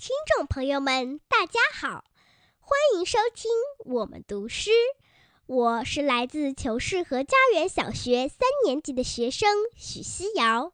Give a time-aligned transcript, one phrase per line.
[0.00, 2.06] 听众朋友们，大家好，
[2.58, 3.50] 欢迎收听
[3.84, 4.70] 我们读诗。
[5.44, 10.72] 我是来自求是和家园小学三年级的学生许思瑶。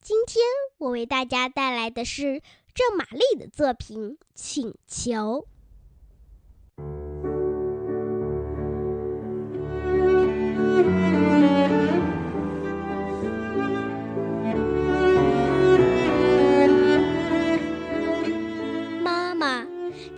[0.00, 0.44] 今天
[0.78, 5.48] 我为大家带来的是郑玛丽的作品《请求》。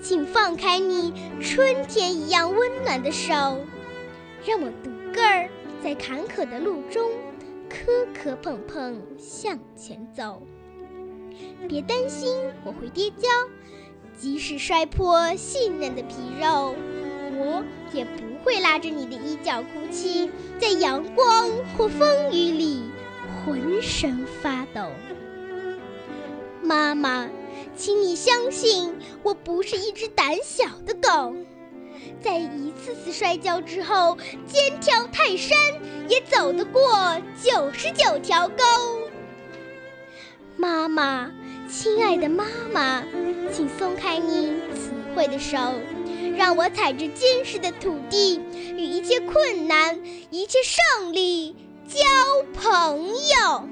[0.09, 3.35] 请放开你春天一样温暖的手，
[4.47, 5.49] 让我独个儿
[5.83, 7.11] 在坎坷的路中
[7.69, 10.41] 磕磕碰碰向前走。
[11.69, 13.29] 别担心我会跌跤，
[14.17, 16.77] 即使摔破细嫩的皮肉，
[17.33, 20.31] 我也不会拉着你的衣角哭泣，
[20.61, 22.85] 在阳光或风雨里
[23.45, 24.89] 浑身发抖。
[26.63, 27.29] 妈妈。
[27.75, 28.95] 请你相信，
[29.27, 31.35] 我不是一只胆小的狗。
[32.23, 35.59] 在一次次摔跤之后，肩挑泰山
[36.09, 38.63] 也走得过九十九条沟。
[40.57, 41.33] 妈妈，
[41.69, 43.03] 亲爱的妈妈，
[43.53, 45.59] 请松开你慈惠的手，
[46.37, 48.41] 让我踩着坚实的土地，
[48.77, 50.01] 与一切困难、
[50.31, 51.57] 一切胜利
[51.89, 51.99] 交
[52.55, 53.69] 朋友。